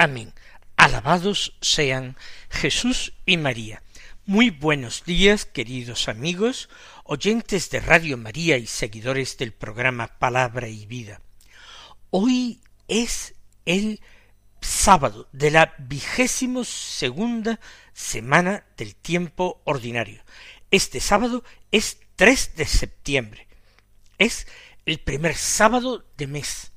Amén. 0.00 0.32
Alabados 0.78 1.58
sean 1.60 2.16
Jesús 2.48 3.12
y 3.26 3.36
María. 3.36 3.82
Muy 4.24 4.48
buenos 4.48 5.04
días, 5.04 5.44
queridos 5.44 6.08
amigos, 6.08 6.70
oyentes 7.04 7.68
de 7.68 7.80
Radio 7.80 8.16
María 8.16 8.56
y 8.56 8.66
seguidores 8.66 9.36
del 9.36 9.52
programa 9.52 10.06
Palabra 10.18 10.68
y 10.68 10.86
Vida. 10.86 11.20
Hoy 12.08 12.62
es 12.88 13.34
el 13.66 14.00
sábado 14.62 15.28
de 15.32 15.50
la 15.50 15.74
vigésimo 15.76 16.64
segunda 16.64 17.60
semana 17.92 18.64
del 18.78 18.96
tiempo 18.96 19.60
ordinario. 19.64 20.22
Este 20.70 21.00
sábado 21.00 21.44
es 21.72 21.98
3 22.16 22.56
de 22.56 22.64
septiembre. 22.64 23.48
Es 24.16 24.46
el 24.86 24.98
primer 24.98 25.36
sábado 25.36 26.06
de 26.16 26.26
mes. 26.26 26.72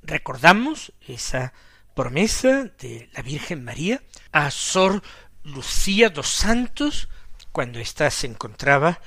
Recordamos 0.00 0.94
esa 1.06 1.52
promesa 1.98 2.70
de 2.78 3.10
la 3.12 3.22
Virgen 3.22 3.64
María 3.64 4.00
a 4.30 4.52
Sor 4.52 5.02
Lucía 5.42 6.10
dos 6.10 6.28
Santos 6.28 7.08
cuando 7.50 7.80
ésta 7.80 8.08
se 8.12 8.28
encontraba 8.28 9.00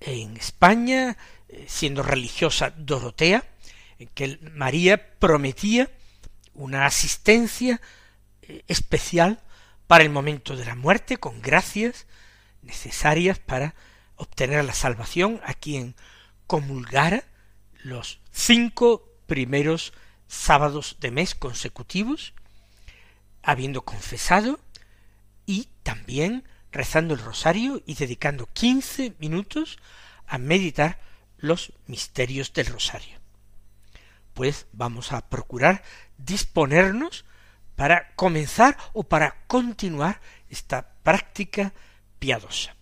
en 0.00 0.36
España 0.36 1.16
eh, 1.48 1.66
siendo 1.68 2.02
religiosa 2.02 2.74
Dorotea, 2.76 3.44
en 4.00 4.08
que 4.08 4.40
María 4.54 5.16
prometía 5.20 5.88
una 6.52 6.84
asistencia 6.84 7.80
eh, 8.42 8.64
especial 8.66 9.38
para 9.86 10.02
el 10.02 10.10
momento 10.10 10.56
de 10.56 10.64
la 10.64 10.74
muerte 10.74 11.18
con 11.18 11.42
gracias 11.42 12.08
necesarias 12.62 13.38
para 13.38 13.76
obtener 14.16 14.64
la 14.64 14.74
salvación 14.74 15.40
a 15.44 15.54
quien 15.54 15.94
comulgara 16.48 17.22
los 17.84 18.18
cinco 18.32 19.08
primeros 19.28 19.92
sábados 20.32 20.96
de 21.00 21.10
mes 21.10 21.34
consecutivos, 21.34 22.32
habiendo 23.42 23.82
confesado 23.82 24.58
y 25.44 25.68
también 25.82 26.48
rezando 26.72 27.12
el 27.12 27.20
rosario 27.20 27.82
y 27.84 27.94
dedicando 27.94 28.48
quince 28.52 29.14
minutos 29.18 29.78
a 30.26 30.38
meditar 30.38 30.98
los 31.36 31.74
misterios 31.86 32.52
del 32.54 32.66
rosario. 32.66 33.18
Pues 34.32 34.66
vamos 34.72 35.12
a 35.12 35.28
procurar 35.28 35.82
disponernos 36.16 37.26
para 37.76 38.14
comenzar 38.14 38.78
o 38.94 39.02
para 39.02 39.44
continuar 39.46 40.20
esta 40.48 40.94
práctica 41.02 41.74
piadosa. 42.18 42.74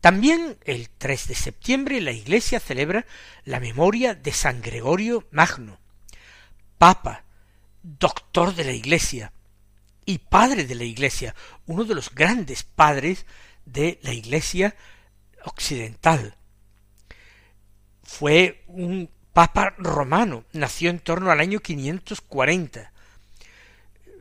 También 0.00 0.58
el 0.64 0.90
3 0.90 1.26
de 1.26 1.34
septiembre 1.34 2.00
la 2.00 2.12
Iglesia 2.12 2.60
celebra 2.60 3.04
la 3.44 3.58
memoria 3.58 4.14
de 4.14 4.32
San 4.32 4.62
Gregorio 4.62 5.26
Magno, 5.32 5.80
Papa, 6.80 7.24
doctor 7.82 8.54
de 8.54 8.64
la 8.64 8.72
Iglesia 8.72 9.34
y 10.06 10.16
padre 10.16 10.64
de 10.64 10.74
la 10.74 10.84
Iglesia, 10.84 11.34
uno 11.66 11.84
de 11.84 11.94
los 11.94 12.14
grandes 12.14 12.62
padres 12.62 13.26
de 13.66 13.98
la 14.00 14.14
Iglesia 14.14 14.74
occidental. 15.44 16.38
Fue 18.02 18.64
un 18.66 19.10
papa 19.34 19.74
romano, 19.76 20.46
nació 20.54 20.88
en 20.88 21.00
torno 21.00 21.30
al 21.30 21.40
año 21.40 21.60
540. 21.60 22.94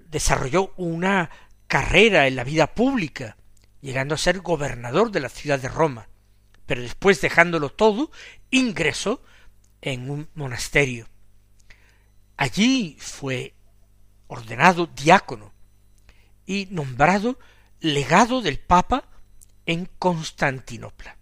Desarrolló 0.09 0.74
una 0.76 1.30
carrera 1.68 2.28
en 2.28 2.36
la 2.36 2.44
vida 2.44 2.68
pública, 2.76 3.38
llegando 3.80 4.16
a 4.16 4.18
ser 4.18 4.41
gobernador 4.41 5.12
de 5.12 5.22
la 5.22 5.30
ciudad 5.30 5.59
de 5.59 5.70
Roma, 5.70 6.09
pero 6.66 6.81
después 6.81 7.22
dejándolo 7.22 7.70
todo, 7.70 8.12
ingresó 8.52 9.24
en 9.80 10.09
un 10.09 10.28
monasterio. 10.36 11.08
Allí 12.42 12.96
fue 12.98 13.54
ordenado 14.28 14.88
diácono 14.88 15.52
y 16.46 16.70
nombrado 16.72 17.38
legado 17.82 18.42
del 18.42 18.60
Papa 18.60 19.10
en 19.66 19.90
Constantinopla. 20.00 21.18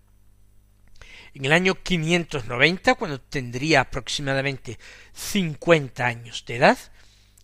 En 1.33 1.45
el 1.45 1.53
año 1.53 1.73
590, 1.81 2.93
cuando 2.93 3.19
tendría 3.19 3.81
aproximadamente 3.81 4.77
cincuenta 5.11 6.05
años 6.05 6.45
de 6.45 6.57
edad, 6.57 6.77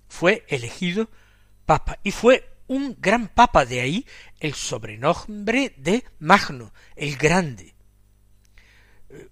fue 0.07 0.45
elegido 0.49 1.09
Papa 1.65 1.97
y 2.03 2.11
fue 2.11 2.47
un 2.67 2.95
gran 2.99 3.27
papa, 3.27 3.65
de 3.65 3.81
ahí 3.81 4.05
el 4.39 4.53
sobrenombre 4.53 5.73
de 5.77 6.05
Magno, 6.19 6.75
el 6.95 7.17
Grande. 7.17 7.73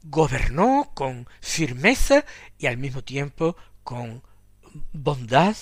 Gobernó 0.01 0.93
con 0.95 1.27
firmeza 1.41 2.25
y 2.57 2.65
al 2.65 2.77
mismo 2.77 3.03
tiempo 3.03 3.55
con 3.83 4.23
bondad 4.93 5.55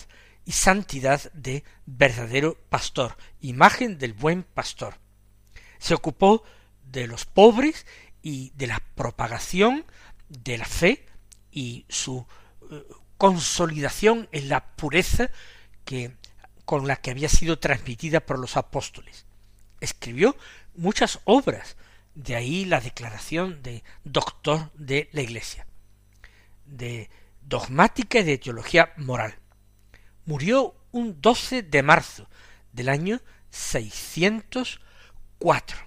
y 0.45 0.51
santidad 0.51 1.31
de 1.33 1.63
verdadero 1.85 2.57
pastor, 2.69 3.17
imagen 3.41 3.97
del 3.97 4.13
buen 4.13 4.43
pastor. 4.43 4.95
Se 5.77 5.93
ocupó 5.93 6.43
de 6.83 7.07
los 7.07 7.25
pobres 7.25 7.85
y 8.21 8.51
de 8.55 8.67
la 8.67 8.81
propagación 8.95 9.85
de 10.27 10.57
la 10.57 10.65
fe 10.65 11.05
y 11.51 11.85
su 11.89 12.25
eh, 12.71 12.83
consolidación 13.17 14.27
en 14.31 14.49
la 14.49 14.75
pureza 14.75 15.29
que 15.85 16.15
con 16.65 16.87
la 16.87 16.97
que 16.97 17.11
había 17.11 17.29
sido 17.29 17.57
transmitida 17.57 18.19
por 18.19 18.37
los 18.37 18.55
apóstoles. 18.55 19.25
Escribió 19.81 20.37
muchas 20.75 21.19
obras, 21.23 21.77
de 22.13 22.35
ahí 22.35 22.65
la 22.65 22.79
declaración 22.79 23.63
de 23.63 23.83
doctor 24.03 24.71
de 24.75 25.09
la 25.11 25.21
Iglesia, 25.21 25.65
de 26.65 27.09
dogmática 27.49 28.19
y 28.19 28.23
de 28.23 28.37
teología 28.37 28.93
moral. 28.95 29.37
Murió 30.25 30.75
un 30.91 31.21
12 31.21 31.63
de 31.63 31.83
marzo 31.83 32.29
del 32.71 32.87
año 32.89 33.21
604. 33.49 35.77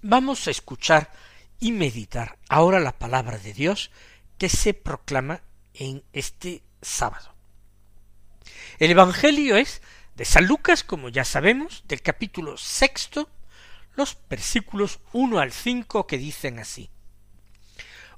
Vamos 0.00 0.48
a 0.48 0.50
escuchar 0.50 1.12
y 1.60 1.72
meditar 1.72 2.38
ahora 2.48 2.80
la 2.80 2.98
palabra 2.98 3.36
de 3.38 3.52
Dios 3.52 3.90
que 4.38 4.48
se 4.48 4.72
proclama 4.74 5.42
en 5.74 6.02
este 6.12 6.64
sábado. 6.80 7.36
El 8.78 8.90
Evangelio 8.90 9.56
es 9.56 9.82
de 10.16 10.24
San 10.24 10.46
Lucas, 10.46 10.82
como 10.82 11.10
ya 11.10 11.24
sabemos, 11.24 11.84
del 11.86 12.02
capítulo 12.02 12.56
sexto, 12.56 13.30
los 13.94 14.18
versículos 14.28 14.98
uno 15.12 15.38
al 15.38 15.52
cinco 15.52 16.06
que 16.06 16.18
dicen 16.18 16.58
así. 16.58 16.90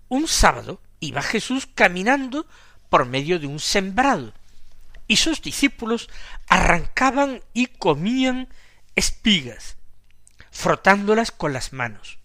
Un 0.09 0.29
sábado 0.29 0.81
iba 1.05 1.23
Jesús 1.23 1.69
caminando 1.75 2.47
por 2.89 3.07
medio 3.07 3.39
de 3.39 3.47
un 3.47 3.61
sembrado, 3.61 4.33
y 5.07 5.17
sus 5.17 5.43
discípulos 5.43 6.09
arrancaban 6.49 7.43
y 7.53 7.67
comían 7.67 8.49
espigas, 8.95 9.77
frotándolas 10.51 11.31
con 11.31 11.53
las 11.53 11.73
manos. 11.73 12.19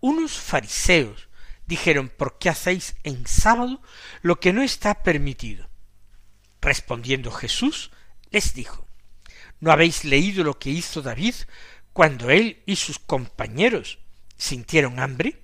Unos 0.00 0.32
fariseos 0.32 1.28
dijeron 1.66 2.08
¿Por 2.08 2.38
qué 2.38 2.48
hacéis 2.48 2.96
en 3.04 3.26
sábado 3.26 3.82
lo 4.22 4.40
que 4.40 4.52
no 4.52 4.62
está 4.62 5.02
permitido? 5.02 5.68
Respondiendo 6.60 7.30
Jesús, 7.30 7.90
les 8.30 8.54
dijo, 8.54 8.86
¿No 9.60 9.72
habéis 9.72 10.04
leído 10.04 10.44
lo 10.44 10.58
que 10.58 10.70
hizo 10.70 11.02
David 11.02 11.34
cuando 11.92 12.30
él 12.30 12.62
y 12.66 12.76
sus 12.76 12.98
compañeros 12.98 13.98
sintieron 14.36 15.00
hambre? 15.00 15.42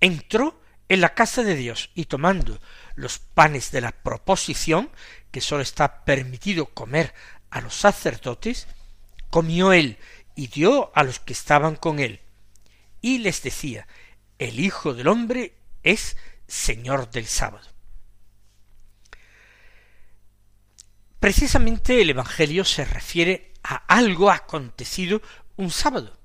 Entró 0.00 0.59
en 0.90 1.00
la 1.00 1.14
casa 1.14 1.44
de 1.44 1.54
Dios 1.54 1.90
y 1.94 2.06
tomando 2.06 2.60
los 2.96 3.20
panes 3.20 3.70
de 3.70 3.80
la 3.80 3.92
proposición, 3.92 4.90
que 5.30 5.40
sólo 5.40 5.62
está 5.62 6.04
permitido 6.04 6.66
comer 6.66 7.14
a 7.48 7.60
los 7.60 7.76
sacerdotes, 7.76 8.66
comió 9.30 9.72
él 9.72 9.98
y 10.34 10.48
dio 10.48 10.90
a 10.96 11.04
los 11.04 11.20
que 11.20 11.32
estaban 11.32 11.76
con 11.76 12.00
él, 12.00 12.20
y 13.00 13.18
les 13.18 13.40
decía, 13.40 13.86
el 14.40 14.58
Hijo 14.58 14.92
del 14.92 15.06
hombre 15.06 15.54
es 15.84 16.16
Señor 16.48 17.08
del 17.12 17.26
sábado. 17.26 17.68
Precisamente 21.20 22.02
el 22.02 22.10
Evangelio 22.10 22.64
se 22.64 22.84
refiere 22.84 23.52
a 23.62 23.76
algo 23.86 24.28
acontecido 24.28 25.22
un 25.54 25.70
sábado. 25.70 26.18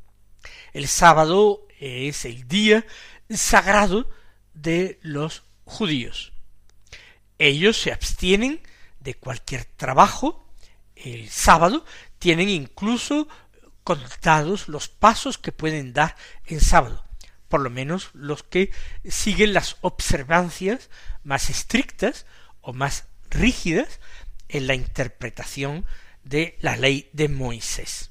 El 0.74 0.88
sábado 0.88 1.68
es 1.80 2.26
el 2.26 2.48
día 2.48 2.84
sagrado 3.30 4.10
de 4.56 5.00
los 5.04 5.44
judíos. 5.66 6.34
Ellos 7.38 7.78
se 7.80 7.92
abstienen 7.92 8.62
de 9.00 9.14
cualquier 9.14 9.66
trabajo, 9.66 10.50
el 10.96 11.30
sábado, 11.30 11.86
tienen 12.18 12.50
incluso 12.50 13.28
contados 13.84 14.68
los 14.68 14.88
pasos 14.88 15.38
que 15.38 15.52
pueden 15.52 15.94
dar 15.94 16.16
en 16.46 16.60
sábado, 16.60 17.06
por 17.50 17.62
lo 17.62 17.70
menos 17.70 18.10
los 18.14 18.42
que 18.42 18.72
siguen 19.08 19.54
las 19.54 19.78
observancias 19.82 20.90
más 21.24 21.50
estrictas 21.50 22.26
o 22.62 22.74
más 22.74 23.06
rígidas 23.30 24.00
en 24.50 24.68
la 24.68 24.74
interpretación 24.74 25.86
de 26.24 26.58
la 26.62 26.78
ley 26.78 27.10
de 27.14 27.30
Moisés. 27.30 28.10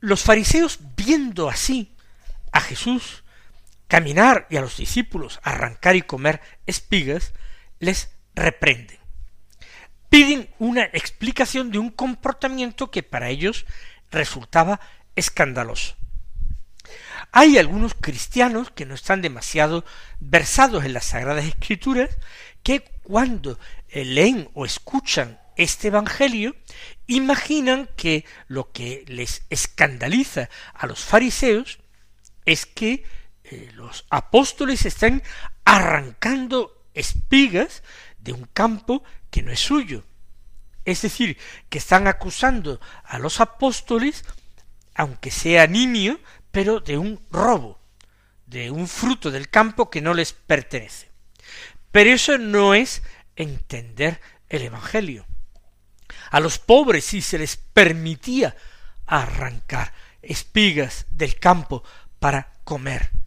Los 0.00 0.22
fariseos, 0.22 0.78
viendo 0.96 1.48
así 1.48 1.94
a 2.52 2.60
Jesús 2.60 3.22
caminar 3.90 4.46
y 4.50 4.56
a 4.56 4.60
los 4.60 4.76
discípulos 4.76 5.40
arrancar 5.42 5.96
y 5.96 6.02
comer 6.02 6.40
espigas, 6.64 7.34
les 7.80 8.10
reprenden. 8.36 8.98
Piden 10.08 10.48
una 10.60 10.84
explicación 10.84 11.72
de 11.72 11.80
un 11.80 11.90
comportamiento 11.90 12.92
que 12.92 13.02
para 13.02 13.30
ellos 13.30 13.66
resultaba 14.12 14.80
escandaloso. 15.16 15.96
Hay 17.32 17.58
algunos 17.58 17.94
cristianos 17.94 18.70
que 18.70 18.86
no 18.86 18.94
están 18.94 19.22
demasiado 19.22 19.84
versados 20.20 20.84
en 20.84 20.92
las 20.92 21.06
Sagradas 21.06 21.44
Escrituras 21.44 22.10
que 22.62 22.84
cuando 23.02 23.58
leen 23.92 24.50
o 24.54 24.64
escuchan 24.64 25.40
este 25.56 25.88
Evangelio, 25.88 26.54
imaginan 27.08 27.88
que 27.96 28.24
lo 28.46 28.70
que 28.70 29.04
les 29.08 29.42
escandaliza 29.50 30.48
a 30.74 30.86
los 30.86 31.00
fariseos 31.00 31.80
es 32.46 32.66
que 32.66 33.04
eh, 33.44 33.70
los 33.74 34.06
apóstoles 34.10 34.86
están 34.86 35.22
arrancando 35.64 36.86
espigas 36.94 37.82
de 38.18 38.32
un 38.32 38.44
campo 38.44 39.02
que 39.30 39.42
no 39.42 39.52
es 39.52 39.60
suyo. 39.60 40.04
Es 40.84 41.02
decir, 41.02 41.38
que 41.68 41.78
están 41.78 42.06
acusando 42.06 42.80
a 43.04 43.18
los 43.18 43.40
apóstoles, 43.40 44.24
aunque 44.94 45.30
sea 45.30 45.66
nimio, 45.66 46.20
pero 46.50 46.80
de 46.80 46.98
un 46.98 47.20
robo, 47.30 47.80
de 48.46 48.70
un 48.70 48.88
fruto 48.88 49.30
del 49.30 49.48
campo 49.48 49.90
que 49.90 50.00
no 50.00 50.14
les 50.14 50.32
pertenece. 50.32 51.10
Pero 51.92 52.10
eso 52.10 52.38
no 52.38 52.74
es 52.74 53.02
entender 53.36 54.20
el 54.48 54.62
Evangelio. 54.62 55.26
A 56.30 56.40
los 56.40 56.58
pobres 56.58 57.04
sí 57.04 57.22
se 57.22 57.38
les 57.38 57.56
permitía 57.56 58.56
arrancar 59.06 59.92
espigas 60.22 61.06
del 61.10 61.38
campo 61.38 61.82
para 62.18 62.52
comer. 62.64 63.19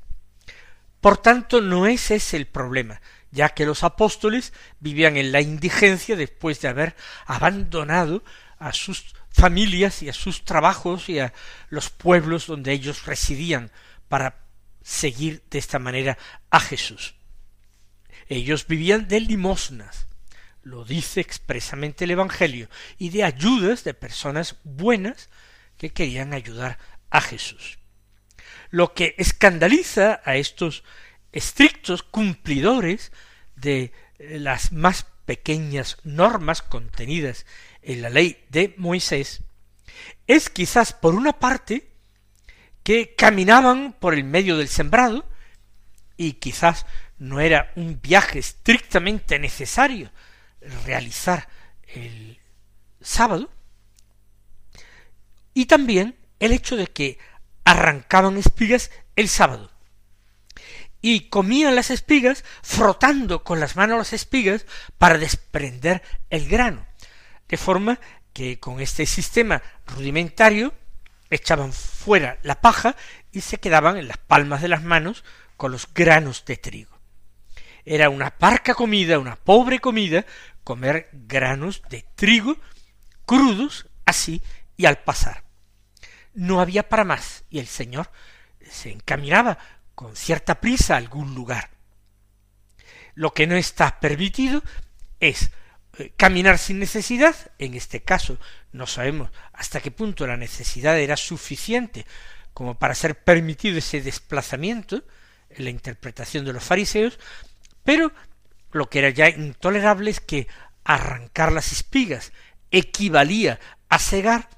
Por 1.03 1.17
tanto, 1.17 1.59
no 1.59 1.85
ese 1.85 2.15
es 2.15 2.33
el 2.33 2.47
problema, 2.47 3.01
ya 3.29 3.49
que 3.49 3.65
los 3.65 3.83
apóstoles 3.83 4.53
vivían 4.79 5.17
en 5.17 5.33
la 5.33 5.41
indigencia 5.41 6.15
después 6.15 6.61
de 6.61 6.69
haber 6.69 6.95
abandonado 7.25 8.23
a 8.57 8.71
sus 8.71 9.13
familias 9.29 10.01
y 10.01 10.07
a 10.07 10.13
sus 10.13 10.45
trabajos 10.45 11.09
y 11.09 11.19
a 11.19 11.33
los 11.67 11.89
pueblos 11.89 12.47
donde 12.47 12.71
ellos 12.71 13.05
residían 13.05 13.69
para 14.07 14.45
seguir 14.81 15.43
de 15.49 15.59
esta 15.59 15.77
manera 15.77 16.17
a 16.49 16.61
Jesús. 16.61 17.15
Ellos 18.29 18.65
vivían 18.65 19.09
de 19.09 19.19
limosnas, 19.19 20.07
lo 20.61 20.85
dice 20.85 21.19
expresamente 21.19 22.05
el 22.05 22.11
Evangelio, 22.11 22.69
y 22.97 23.09
de 23.09 23.25
ayudas 23.25 23.83
de 23.83 23.93
personas 23.93 24.55
buenas 24.63 25.29
que 25.77 25.91
querían 25.91 26.31
ayudar 26.31 26.79
a 27.09 27.19
Jesús. 27.19 27.77
Lo 28.73 28.95
que 28.95 29.13
escandaliza 29.19 30.19
a 30.25 30.35
estos 30.35 30.83
estrictos 31.31 32.01
cumplidores 32.01 33.11
de 33.55 33.91
las 34.17 34.71
más 34.71 35.05
pequeñas 35.25 35.99
normas 36.03 36.63
contenidas 36.63 37.45
en 37.83 38.01
la 38.01 38.09
ley 38.09 38.43
de 38.49 38.73
Moisés 38.77 39.43
es 40.25 40.49
quizás 40.49 40.91
por 40.91 41.13
una 41.13 41.33
parte 41.33 41.87
que 42.81 43.13
caminaban 43.13 43.93
por 43.93 44.15
el 44.15 44.23
medio 44.23 44.57
del 44.57 44.69
sembrado 44.69 45.23
y 46.17 46.33
quizás 46.33 46.87
no 47.19 47.39
era 47.39 47.71
un 47.75 48.01
viaje 48.01 48.39
estrictamente 48.39 49.37
necesario 49.37 50.09
realizar 50.83 51.47
el 51.89 52.39
sábado, 53.01 53.51
y 55.53 55.67
también 55.67 56.17
el 56.39 56.53
hecho 56.53 56.75
de 56.75 56.87
que 56.87 57.19
arrancaban 57.65 58.37
espigas 58.37 58.91
el 59.15 59.29
sábado 59.29 59.71
y 61.01 61.27
comían 61.29 61.75
las 61.75 61.91
espigas 61.91 62.45
frotando 62.61 63.43
con 63.43 63.59
las 63.59 63.75
manos 63.75 63.97
las 63.97 64.13
espigas 64.13 64.65
para 64.97 65.17
desprender 65.17 66.01
el 66.29 66.47
grano, 66.47 66.85
de 67.49 67.57
forma 67.57 67.99
que 68.31 68.59
con 68.59 68.79
este 68.79 69.05
sistema 69.05 69.61
rudimentario 69.85 70.73
echaban 71.29 71.73
fuera 71.73 72.39
la 72.41 72.61
paja 72.61 72.95
y 73.31 73.41
se 73.41 73.57
quedaban 73.57 73.97
en 73.97 74.07
las 74.07 74.17
palmas 74.17 74.61
de 74.61 74.69
las 74.69 74.81
manos 74.81 75.25
con 75.57 75.71
los 75.73 75.93
granos 75.93 76.45
de 76.45 76.55
trigo. 76.55 76.97
Era 77.85 78.09
una 78.09 78.37
parca 78.37 78.73
comida, 78.73 79.19
una 79.19 79.35
pobre 79.35 79.79
comida, 79.79 80.25
comer 80.63 81.09
granos 81.11 81.81
de 81.89 82.05
trigo 82.15 82.57
crudos 83.25 83.87
así 84.05 84.41
y 84.77 84.85
al 84.85 84.99
pasar. 84.99 85.43
No 86.33 86.59
había 86.59 86.89
para 86.89 87.03
más, 87.03 87.43
y 87.49 87.59
el 87.59 87.67
Señor 87.67 88.09
se 88.69 88.91
encaminaba 88.91 89.57
con 89.95 90.15
cierta 90.15 90.59
prisa 90.59 90.95
a 90.95 90.97
algún 90.97 91.35
lugar. 91.35 91.69
Lo 93.15 93.33
que 93.33 93.47
no 93.47 93.55
está 93.55 93.99
permitido 93.99 94.63
es 95.19 95.51
eh, 95.97 96.11
caminar 96.17 96.57
sin 96.57 96.79
necesidad, 96.79 97.35
en 97.59 97.75
este 97.75 98.01
caso 98.01 98.39
no 98.71 98.87
sabemos 98.87 99.29
hasta 99.53 99.79
qué 99.79 99.91
punto 99.91 100.25
la 100.25 100.37
necesidad 100.37 100.99
era 100.99 101.15
suficiente 101.15 102.05
como 102.53 102.77
para 102.77 102.95
ser 102.95 103.23
permitido 103.23 103.77
ese 103.77 104.01
desplazamiento 104.01 105.03
en 105.49 105.65
la 105.65 105.69
interpretación 105.69 106.45
de 106.45 106.53
los 106.53 106.63
fariseos, 106.63 107.19
pero 107.83 108.11
lo 108.71 108.89
que 108.89 108.99
era 108.99 109.09
ya 109.09 109.29
intolerable 109.29 110.09
es 110.09 110.19
que 110.19 110.47
arrancar 110.83 111.51
las 111.51 111.71
espigas 111.71 112.31
equivalía 112.71 113.59
a 113.89 113.99
cegar 113.99 114.49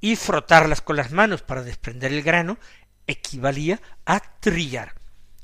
y 0.00 0.16
frotarlas 0.16 0.80
con 0.80 0.96
las 0.96 1.10
manos 1.10 1.42
para 1.42 1.62
desprender 1.62 2.12
el 2.12 2.22
grano 2.22 2.58
equivalía 3.06 3.80
a 4.04 4.20
trillar. 4.40 4.94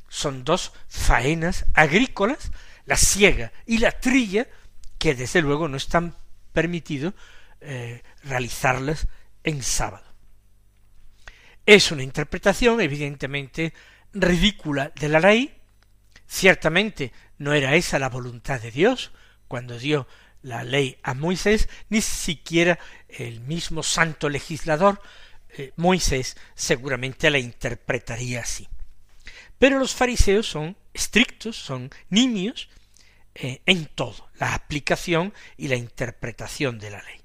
Son 0.08 0.44
dos 0.44 0.72
faenas 0.88 1.66
agrícolas, 1.74 2.50
la 2.84 2.96
siega 2.96 3.52
y 3.66 3.78
la 3.78 3.92
trilla, 3.92 4.46
que 4.98 5.14
desde 5.14 5.42
luego 5.42 5.68
no 5.68 5.76
están 5.76 6.16
permitido 6.52 7.14
eh, 7.60 8.02
realizarlas 8.24 9.08
en 9.44 9.62
sábado. 9.62 10.06
Es 11.66 11.90
una 11.90 12.02
interpretación 12.02 12.80
evidentemente 12.80 13.74
ridícula 14.12 14.92
de 14.94 15.08
la 15.08 15.20
ley, 15.20 15.56
Ciertamente 16.26 17.12
no 17.38 17.52
era 17.52 17.74
esa 17.76 17.98
la 17.98 18.08
voluntad 18.08 18.60
de 18.60 18.70
Dios 18.70 19.12
cuando 19.48 19.78
dio 19.78 20.06
la 20.42 20.64
ley 20.64 20.98
a 21.02 21.14
Moisés, 21.14 21.68
ni 21.88 22.00
siquiera 22.00 22.78
el 23.08 23.40
mismo 23.40 23.82
santo 23.82 24.28
legislador 24.28 25.00
eh, 25.58 25.72
Moisés 25.76 26.36
seguramente 26.54 27.30
la 27.30 27.38
interpretaría 27.38 28.40
así. 28.40 28.68
Pero 29.58 29.78
los 29.78 29.94
fariseos 29.94 30.46
son 30.46 30.76
estrictos, 30.92 31.56
son 31.56 31.90
niños 32.10 32.68
eh, 33.34 33.62
en 33.64 33.86
todo, 33.86 34.30
la 34.38 34.54
aplicación 34.54 35.32
y 35.56 35.68
la 35.68 35.76
interpretación 35.76 36.78
de 36.78 36.90
la 36.90 37.02
ley. 37.02 37.20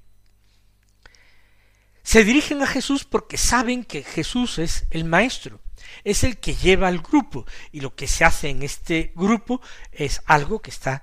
Se 2.02 2.24
dirigen 2.24 2.62
a 2.62 2.66
Jesús 2.66 3.04
porque 3.04 3.36
saben 3.36 3.84
que 3.84 4.02
Jesús 4.02 4.58
es 4.58 4.86
el 4.90 5.04
Maestro, 5.04 5.60
es 6.04 6.24
el 6.24 6.38
que 6.38 6.54
lleva 6.54 6.88
al 6.88 7.00
grupo 7.00 7.46
y 7.70 7.80
lo 7.80 7.94
que 7.94 8.08
se 8.08 8.24
hace 8.24 8.48
en 8.48 8.62
este 8.62 9.12
grupo 9.14 9.60
es 9.92 10.22
algo 10.26 10.60
que 10.60 10.70
está 10.70 11.02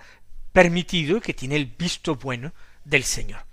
permitido 0.51 1.21
que 1.21 1.33
tiene 1.33 1.55
el 1.55 1.65
visto 1.65 2.15
bueno 2.15 2.53
del 2.83 3.03
Señor. 3.03 3.45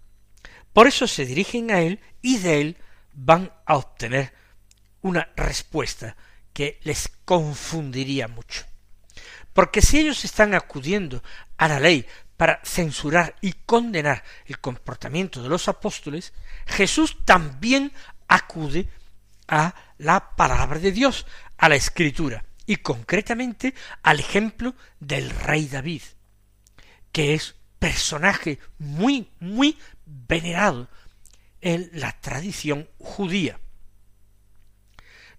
Por 0.73 0.87
eso 0.87 1.07
se 1.07 1.25
dirigen 1.25 1.71
a 1.71 1.81
Él 1.81 2.01
y 2.23 2.39
de 2.39 2.61
Él 2.61 2.77
van 3.13 3.53
a 3.65 3.77
obtener 3.77 4.33
una 5.01 5.29
respuesta 5.37 6.17
que 6.53 6.81
les 6.83 7.09
confundiría 7.25 8.29
mucho. 8.29 8.65
Porque 9.53 9.81
si 9.81 9.99
ellos 9.99 10.25
están 10.25 10.55
acudiendo 10.55 11.23
a 11.57 11.69
la 11.69 11.81
ley 11.81 12.07
para 12.37 12.61
censurar 12.65 13.37
y 13.41 13.53
condenar 13.53 14.23
el 14.45 14.59
comportamiento 14.59 15.43
de 15.43 15.49
los 15.49 15.69
apóstoles, 15.69 16.35
Jesús 16.67 17.25
también 17.25 17.93
acude 18.29 18.89
a 19.49 19.75
la 19.99 20.37
palabra 20.37 20.79
de 20.79 20.93
Dios, 20.93 21.27
a 21.57 21.69
la 21.69 21.77
escritura, 21.77 22.45
y 22.67 22.77
concretamente 22.77 23.75
al 24.03 24.21
ejemplo 24.21 24.75
del 24.99 25.31
rey 25.31 25.69
David, 25.69 26.03
que 27.17 27.33
es 27.33 27.55
personaje 27.79 28.59
muy, 28.79 29.31
muy 29.41 29.79
venerado 30.05 30.87
en 31.63 31.89
la 31.95 32.13
tradición 32.21 32.91
judía. 32.99 33.59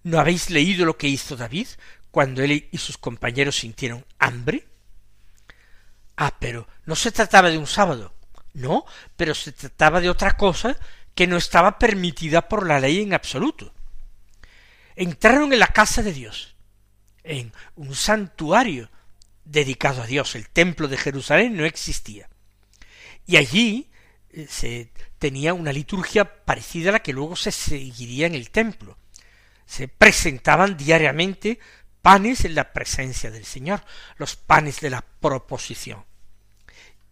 ¿No 0.02 0.18
habéis 0.18 0.50
leído 0.50 0.84
lo 0.84 0.98
que 0.98 1.06
hizo 1.06 1.36
David 1.36 1.68
cuando 2.10 2.42
él 2.42 2.68
y 2.72 2.78
sus 2.78 2.98
compañeros 2.98 3.58
sintieron 3.58 4.04
hambre? 4.18 4.66
Ah, 6.16 6.34
pero 6.40 6.66
no 6.84 6.96
se 6.96 7.12
trataba 7.12 7.48
de 7.48 7.58
un 7.58 7.68
sábado. 7.68 8.12
No, 8.54 8.84
pero 9.16 9.32
se 9.32 9.52
trataba 9.52 10.00
de 10.00 10.10
otra 10.10 10.36
cosa 10.36 10.76
que 11.14 11.28
no 11.28 11.36
estaba 11.36 11.78
permitida 11.78 12.48
por 12.48 12.66
la 12.66 12.80
ley 12.80 13.02
en 13.02 13.14
absoluto. 13.14 13.72
Entraron 14.96 15.52
en 15.52 15.60
la 15.60 15.68
casa 15.68 16.02
de 16.02 16.12
Dios, 16.12 16.56
en 17.22 17.52
un 17.76 17.94
santuario 17.94 18.90
dedicado 19.48 20.02
a 20.02 20.06
Dios. 20.06 20.34
El 20.34 20.48
templo 20.48 20.88
de 20.88 20.96
Jerusalén 20.96 21.56
no 21.56 21.64
existía. 21.64 22.28
Y 23.26 23.36
allí 23.36 23.90
eh, 24.30 24.46
se 24.48 24.92
tenía 25.18 25.54
una 25.54 25.72
liturgia 25.72 26.44
parecida 26.44 26.90
a 26.90 26.92
la 26.92 27.02
que 27.02 27.12
luego 27.12 27.34
se 27.34 27.50
seguiría 27.50 28.26
en 28.26 28.34
el 28.34 28.50
templo. 28.50 28.96
Se 29.66 29.88
presentaban 29.88 30.76
diariamente 30.76 31.58
panes 32.02 32.44
en 32.44 32.54
la 32.54 32.72
presencia 32.72 33.30
del 33.30 33.44
Señor, 33.44 33.84
los 34.16 34.36
panes 34.36 34.80
de 34.80 34.90
la 34.90 35.02
proposición. 35.02 36.04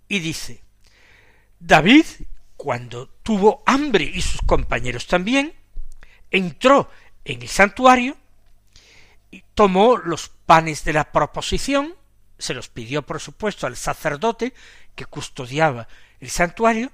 Y 0.08 0.20
dice, 0.20 0.62
David, 1.58 2.04
cuando 2.56 3.08
tuvo 3.08 3.62
hambre 3.66 4.04
y 4.04 4.22
sus 4.22 4.40
compañeros 4.42 5.06
también, 5.06 5.52
entró 6.30 6.90
en 7.24 7.42
el 7.42 7.48
santuario 7.48 8.16
y 9.30 9.42
tomó 9.54 9.96
los 9.96 10.28
panes 10.28 10.84
de 10.84 10.92
la 10.92 11.12
proposición, 11.12 11.94
se 12.38 12.54
los 12.54 12.68
pidió 12.68 13.02
por 13.02 13.20
supuesto 13.20 13.66
al 13.66 13.76
sacerdote 13.76 14.54
que 14.94 15.06
custodiaba 15.06 15.88
el 16.20 16.30
santuario 16.30 16.90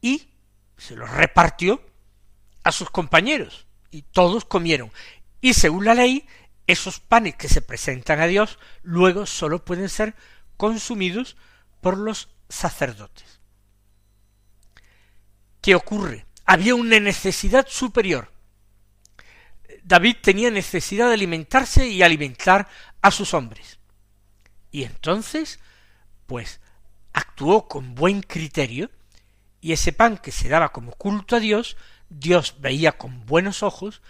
y 0.00 0.28
se 0.76 0.96
los 0.96 1.10
repartió 1.10 1.80
a 2.64 2.72
sus 2.72 2.90
compañeros 2.90 3.66
y 3.90 4.02
todos 4.02 4.44
comieron. 4.44 4.92
Y 5.40 5.54
según 5.54 5.84
la 5.84 5.94
ley, 5.94 6.26
esos 6.66 7.00
panes 7.00 7.36
que 7.36 7.48
se 7.48 7.62
presentan 7.62 8.20
a 8.20 8.26
Dios 8.26 8.58
luego 8.82 9.26
sólo 9.26 9.64
pueden 9.64 9.88
ser 9.88 10.14
consumidos 10.56 11.36
por 11.80 11.98
los 11.98 12.28
sacerdotes. 12.48 13.40
¿Qué 15.60 15.74
ocurre? 15.74 16.26
Había 16.44 16.74
una 16.74 16.98
necesidad 16.98 17.66
superior. 17.68 18.32
David 19.84 20.16
tenía 20.22 20.50
necesidad 20.50 21.08
de 21.08 21.14
alimentarse 21.14 21.88
y 21.88 22.02
alimentar 22.02 22.68
a 23.00 23.10
sus 23.10 23.34
hombres. 23.34 23.78
Y 24.72 24.84
entonces, 24.84 25.60
pues, 26.26 26.60
actuó 27.12 27.68
con 27.68 27.94
buen 27.94 28.22
criterio, 28.22 28.90
y 29.60 29.72
ese 29.72 29.92
pan 29.92 30.18
que 30.18 30.32
se 30.32 30.48
daba 30.48 30.72
como 30.72 30.92
culto 30.92 31.36
a 31.36 31.40
Dios, 31.40 31.76
Dios 32.08 32.56
veía 32.58 32.92
con 32.92 33.24
buenos 33.26 33.62
ojos 33.62 34.02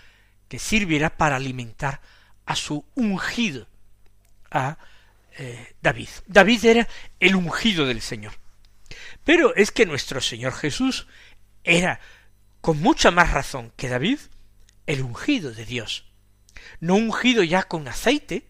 que 0.49 0.59
sirviera 0.59 1.17
para 1.17 1.37
alimentar 1.37 2.01
a 2.47 2.57
su 2.57 2.87
ungido, 2.95 3.67
a 4.51 4.79
eh, 5.39 5.75
David. 5.83 6.09
David 6.27 6.65
era 6.65 6.89
el 7.21 7.35
ungido 7.35 7.87
del 7.87 8.01
Señor. 8.01 8.33
Pero 9.25 9.55
es 9.55 9.73
que 9.73 9.87
nuestro 9.87 10.21
Señor 10.21 10.53
Jesús 10.53 11.07
era, 11.65 12.01
con 12.61 12.81
mucha 12.81 13.11
más 13.11 13.33
razón 13.33 13.73
que 13.77 13.89
David, 13.89 14.19
el 14.87 15.03
ungido 15.03 15.53
de 15.53 15.65
Dios. 15.65 16.07
No 16.81 16.95
ungido 16.95 17.43
ya 17.43 17.65
con 17.65 17.89
aceite, 17.89 18.49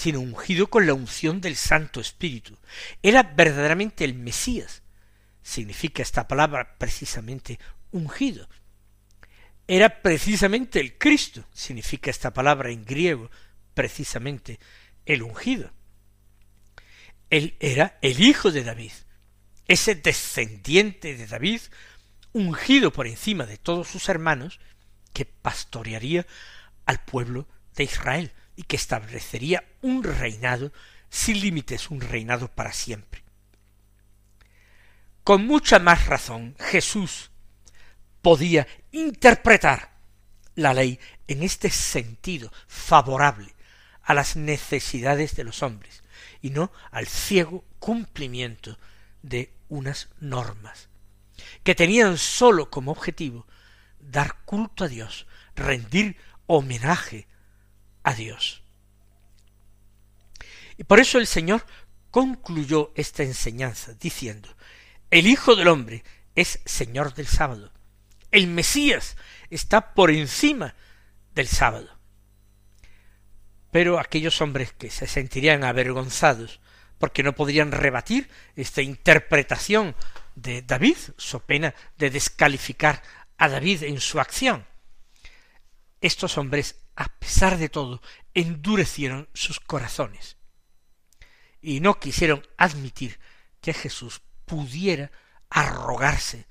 sino 0.00 0.20
ungido 0.20 0.68
con 0.68 0.86
la 0.86 0.94
unción 0.94 1.42
del 1.42 1.56
Santo 1.56 2.00
Espíritu. 2.00 2.56
Era 3.02 3.22
verdaderamente 3.22 4.02
el 4.02 4.14
Mesías. 4.14 4.82
Significa 5.42 6.00
esta 6.00 6.26
palabra 6.26 6.78
precisamente 6.78 7.58
ungido. 7.90 8.48
Era 9.66 10.00
precisamente 10.00 10.80
el 10.80 10.96
Cristo. 10.96 11.44
Significa 11.52 12.10
esta 12.10 12.32
palabra 12.32 12.70
en 12.70 12.86
griego 12.86 13.30
precisamente 13.74 14.58
el 15.04 15.22
ungido. 15.22 15.70
Él 17.28 17.54
era 17.60 17.98
el 18.00 18.22
hijo 18.22 18.50
de 18.52 18.64
David, 18.64 18.92
ese 19.68 19.96
descendiente 19.96 21.14
de 21.14 21.26
David, 21.26 21.60
ungido 22.32 22.90
por 22.90 23.06
encima 23.06 23.44
de 23.44 23.58
todos 23.58 23.86
sus 23.88 24.08
hermanos, 24.08 24.60
que 25.12 25.26
pastorearía 25.26 26.26
al 26.86 27.04
pueblo 27.04 27.46
de 27.74 27.84
Israel 27.84 28.32
y 28.60 28.64
que 28.64 28.76
establecería 28.76 29.64
un 29.80 30.02
reinado 30.02 30.70
sin 31.08 31.40
límites, 31.40 31.88
un 31.88 32.02
reinado 32.02 32.48
para 32.48 32.74
siempre. 32.74 33.22
Con 35.24 35.46
mucha 35.46 35.78
más 35.78 36.04
razón 36.04 36.54
Jesús 36.58 37.30
podía 38.20 38.66
interpretar 38.92 39.92
la 40.56 40.74
ley 40.74 41.00
en 41.26 41.42
este 41.42 41.70
sentido 41.70 42.52
favorable 42.68 43.54
a 44.02 44.12
las 44.12 44.36
necesidades 44.36 45.36
de 45.36 45.44
los 45.44 45.62
hombres 45.62 46.02
y 46.42 46.50
no 46.50 46.70
al 46.90 47.06
ciego 47.06 47.64
cumplimiento 47.78 48.78
de 49.22 49.54
unas 49.70 50.10
normas 50.20 50.90
que 51.64 51.74
tenían 51.74 52.18
sólo 52.18 52.68
como 52.68 52.92
objetivo 52.92 53.46
dar 54.00 54.36
culto 54.44 54.84
a 54.84 54.88
Dios, 54.88 55.26
rendir 55.56 56.18
homenaje 56.46 57.26
a 58.02 58.14
Dios. 58.14 58.62
Y 60.76 60.84
por 60.84 61.00
eso 61.00 61.18
el 61.18 61.26
Señor 61.26 61.66
concluyó 62.10 62.92
esta 62.94 63.22
enseñanza 63.22 63.94
diciendo, 63.94 64.48
el 65.10 65.26
Hijo 65.26 65.56
del 65.56 65.68
Hombre 65.68 66.04
es 66.34 66.60
Señor 66.64 67.14
del 67.14 67.26
sábado. 67.26 67.72
El 68.30 68.46
Mesías 68.46 69.16
está 69.50 69.94
por 69.94 70.10
encima 70.10 70.74
del 71.34 71.48
sábado. 71.48 71.88
Pero 73.70 73.98
aquellos 73.98 74.40
hombres 74.40 74.72
que 74.72 74.90
se 74.90 75.06
sentirían 75.06 75.64
avergonzados 75.64 76.60
porque 76.98 77.22
no 77.22 77.34
podrían 77.34 77.72
rebatir 77.72 78.28
esta 78.56 78.82
interpretación 78.82 79.94
de 80.34 80.62
David, 80.62 80.96
so 81.16 81.40
pena 81.40 81.74
de 81.96 82.10
descalificar 82.10 83.02
a 83.38 83.48
David 83.48 83.84
en 83.84 84.00
su 84.00 84.20
acción. 84.20 84.66
Estos 86.00 86.38
hombres, 86.38 86.76
a 87.00 87.08
pesar 87.18 87.56
de 87.56 87.70
todo, 87.70 88.02
endurecieron 88.34 89.30
sus 89.32 89.58
corazones 89.58 90.36
y 91.62 91.80
no 91.80 91.98
quisieron 91.98 92.46
admitir 92.58 93.18
que 93.62 93.72
Jesús 93.72 94.20
pudiera 94.44 95.10
arrogarse 95.48 96.46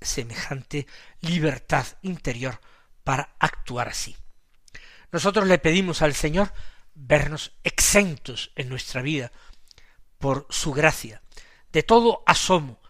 semejante 0.00 0.88
libertad 1.20 1.86
interior 2.02 2.60
para 3.04 3.36
actuar 3.38 3.88
así. 3.88 4.16
Nosotros 5.12 5.46
le 5.46 5.58
pedimos 5.58 6.02
al 6.02 6.16
Señor 6.16 6.52
vernos 6.94 7.52
exentos 7.62 8.50
en 8.56 8.68
nuestra 8.68 9.02
vida 9.02 9.30
por 10.18 10.48
su 10.50 10.72
gracia, 10.72 11.22
de 11.70 11.84
todo 11.84 12.24
asomo 12.26 12.82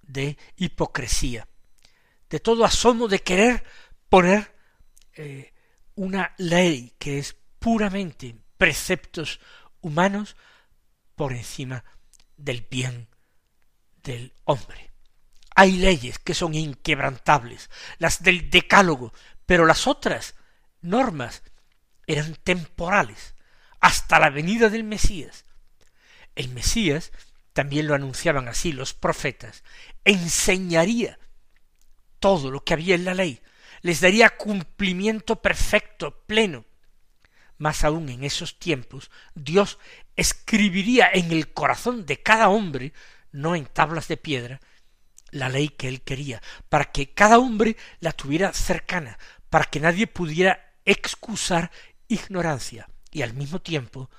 de 0.00 0.38
hipocresía, 0.56 1.46
de 2.30 2.40
todo 2.40 2.64
asomo 2.64 3.06
de 3.06 3.18
querer 3.18 3.64
poner 4.08 4.56
eh, 5.12 5.52
una 5.96 6.34
ley 6.38 6.94
que 6.98 7.18
es 7.18 7.36
puramente 7.58 8.36
preceptos 8.56 9.40
humanos 9.80 10.36
por 11.14 11.32
encima 11.32 11.84
del 12.36 12.66
bien 12.70 13.08
del 14.02 14.32
hombre. 14.44 14.92
Hay 15.54 15.72
leyes 15.72 16.18
que 16.18 16.34
son 16.34 16.54
inquebrantables, 16.54 17.70
las 17.98 18.22
del 18.22 18.50
decálogo, 18.50 19.12
pero 19.46 19.66
las 19.66 19.86
otras 19.86 20.34
normas 20.80 21.42
eran 22.06 22.36
temporales, 22.36 23.34
hasta 23.80 24.18
la 24.20 24.30
venida 24.30 24.68
del 24.68 24.84
Mesías. 24.84 25.44
El 26.34 26.50
Mesías, 26.50 27.10
también 27.52 27.86
lo 27.86 27.94
anunciaban 27.94 28.48
así 28.48 28.70
los 28.70 28.92
profetas, 28.92 29.64
enseñaría 30.04 31.18
todo 32.20 32.50
lo 32.50 32.62
que 32.62 32.74
había 32.74 32.94
en 32.94 33.06
la 33.06 33.14
ley, 33.14 33.40
les 33.86 34.00
daría 34.00 34.30
cumplimiento 34.30 35.40
perfecto, 35.40 36.24
pleno. 36.26 36.64
Más 37.56 37.84
aún 37.84 38.08
en 38.08 38.24
esos 38.24 38.58
tiempos, 38.58 39.12
Dios 39.36 39.78
escribiría 40.16 41.08
en 41.14 41.30
el 41.30 41.52
corazón 41.52 42.04
de 42.04 42.20
cada 42.20 42.48
hombre, 42.48 42.92
no 43.30 43.54
en 43.54 43.64
tablas 43.64 44.08
de 44.08 44.16
piedra, 44.16 44.60
la 45.30 45.48
ley 45.48 45.68
que 45.68 45.86
él 45.86 46.02
quería, 46.02 46.42
para 46.68 46.86
que 46.86 47.14
cada 47.14 47.38
hombre 47.38 47.76
la 48.00 48.10
tuviera 48.10 48.52
cercana, 48.52 49.20
para 49.50 49.66
que 49.66 49.78
nadie 49.78 50.08
pudiera 50.08 50.74
excusar 50.84 51.70
ignorancia, 52.08 52.88
y 53.12 53.22
al 53.22 53.34
mismo 53.34 53.60
tiempo 53.60 54.10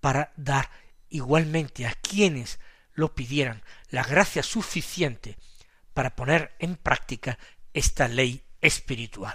para 0.00 0.34
dar 0.36 0.68
igualmente 1.08 1.86
a 1.86 1.94
quienes 1.94 2.60
lo 2.92 3.14
pidieran 3.14 3.62
la 3.88 4.04
gracia 4.04 4.42
suficiente 4.42 5.38
para 5.94 6.14
poner 6.14 6.54
en 6.58 6.76
práctica 6.76 7.38
esta 7.72 8.06
ley 8.06 8.42
espiritual. 8.62 9.34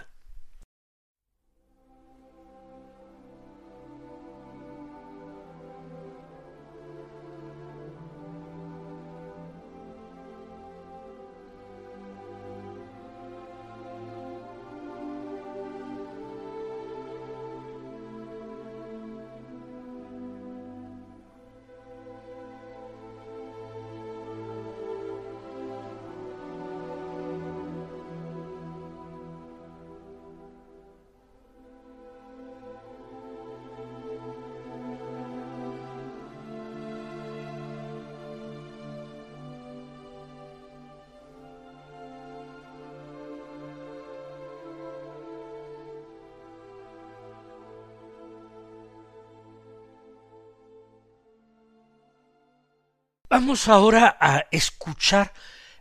Vamos 53.30 53.68
ahora 53.68 54.18
a 54.22 54.46
escuchar 54.52 55.34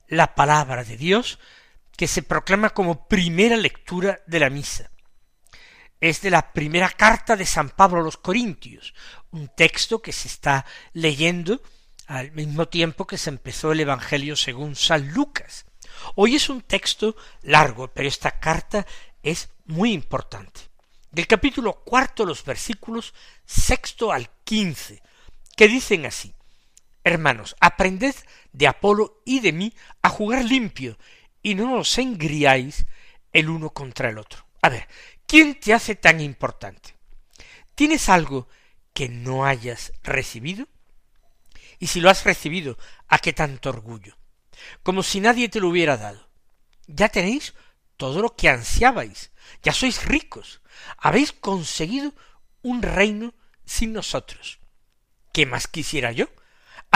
la 0.08 0.34
palabra 0.34 0.82
de 0.82 0.96
Dios 0.96 1.38
que 1.96 2.08
se 2.08 2.24
proclama 2.24 2.70
como 2.70 3.06
primera 3.06 3.56
lectura 3.56 4.20
de 4.26 4.40
la 4.40 4.50
misa. 4.50 4.90
Es 6.00 6.22
de 6.22 6.30
la 6.30 6.52
primera 6.52 6.90
carta 6.90 7.36
de 7.36 7.46
San 7.46 7.70
Pablo 7.70 8.00
a 8.00 8.02
los 8.02 8.16
Corintios, 8.16 8.94
un 9.30 9.46
texto 9.46 10.02
que 10.02 10.12
se 10.12 10.26
está 10.26 10.66
leyendo 10.92 11.62
al 12.08 12.32
mismo 12.32 12.66
tiempo 12.66 13.06
que 13.06 13.16
se 13.16 13.30
empezó 13.30 13.70
el 13.70 13.78
Evangelio 13.78 14.34
según 14.34 14.74
San 14.74 15.12
Lucas. 15.12 15.66
Hoy 16.16 16.34
es 16.34 16.48
un 16.48 16.62
texto 16.62 17.14
largo, 17.42 17.86
pero 17.94 18.08
esta 18.08 18.40
carta 18.40 18.84
es 19.22 19.50
muy 19.66 19.92
importante. 19.92 20.62
Del 21.12 21.28
capítulo 21.28 21.84
cuarto, 21.84 22.26
los 22.26 22.44
versículos 22.44 23.14
sexto 23.44 24.10
al 24.10 24.30
quince, 24.42 25.00
que 25.56 25.68
dicen 25.68 26.06
así 26.06 26.34
Hermanos, 27.06 27.54
aprended 27.60 28.16
de 28.52 28.66
Apolo 28.66 29.22
y 29.24 29.38
de 29.38 29.52
mí 29.52 29.72
a 30.02 30.08
jugar 30.08 30.44
limpio 30.44 30.98
y 31.40 31.54
no 31.54 31.78
os 31.78 31.98
engriáis 31.98 32.84
el 33.32 33.48
uno 33.48 33.70
contra 33.70 34.08
el 34.08 34.18
otro. 34.18 34.44
A 34.60 34.70
ver, 34.70 34.88
¿quién 35.24 35.60
te 35.60 35.72
hace 35.72 35.94
tan 35.94 36.20
importante? 36.20 36.96
¿Tienes 37.76 38.08
algo 38.08 38.48
que 38.92 39.08
no 39.08 39.46
hayas 39.46 39.92
recibido? 40.02 40.66
Y 41.78 41.86
si 41.86 42.00
lo 42.00 42.10
has 42.10 42.24
recibido, 42.24 42.76
¿a 43.06 43.20
qué 43.20 43.32
tanto 43.32 43.68
orgullo? 43.68 44.18
Como 44.82 45.04
si 45.04 45.20
nadie 45.20 45.48
te 45.48 45.60
lo 45.60 45.68
hubiera 45.68 45.96
dado. 45.96 46.28
Ya 46.88 47.08
tenéis 47.08 47.54
todo 47.96 48.20
lo 48.20 48.34
que 48.34 48.48
ansiabais, 48.48 49.30
ya 49.62 49.72
sois 49.72 50.04
ricos, 50.06 50.60
habéis 50.98 51.30
conseguido 51.32 52.14
un 52.62 52.82
reino 52.82 53.32
sin 53.64 53.92
nosotros. 53.92 54.58
¿Qué 55.32 55.46
más 55.46 55.68
quisiera 55.68 56.10
yo? 56.10 56.26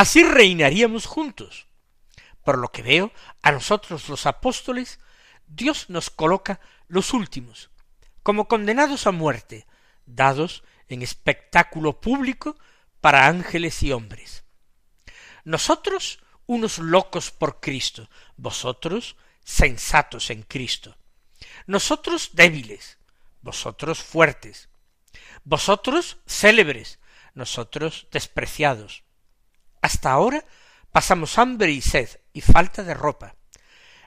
Así 0.00 0.22
reinaríamos 0.22 1.04
juntos. 1.04 1.66
Por 2.42 2.56
lo 2.56 2.72
que 2.72 2.80
veo, 2.80 3.12
a 3.42 3.52
nosotros 3.52 4.08
los 4.08 4.24
apóstoles, 4.24 4.98
Dios 5.46 5.90
nos 5.90 6.08
coloca 6.08 6.58
los 6.88 7.12
últimos, 7.12 7.68
como 8.22 8.48
condenados 8.48 9.06
a 9.06 9.10
muerte, 9.10 9.66
dados 10.06 10.64
en 10.88 11.02
espectáculo 11.02 12.00
público 12.00 12.56
para 13.02 13.26
ángeles 13.26 13.82
y 13.82 13.92
hombres. 13.92 14.44
Nosotros 15.44 16.20
unos 16.46 16.78
locos 16.78 17.30
por 17.30 17.60
Cristo, 17.60 18.08
vosotros 18.38 19.16
sensatos 19.44 20.30
en 20.30 20.44
Cristo. 20.44 20.96
Nosotros 21.66 22.30
débiles, 22.32 22.96
vosotros 23.42 24.02
fuertes. 24.02 24.70
Vosotros 25.44 26.16
célebres, 26.26 27.00
nosotros 27.34 28.06
despreciados. 28.10 29.04
Hasta 29.82 30.10
ahora 30.10 30.44
pasamos 30.92 31.38
hambre 31.38 31.70
y 31.70 31.80
sed 31.80 32.08
y 32.32 32.40
falta 32.40 32.82
de 32.82 32.94
ropa. 32.94 33.36